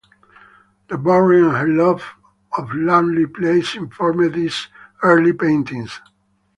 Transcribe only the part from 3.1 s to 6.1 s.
places informed these early paintings.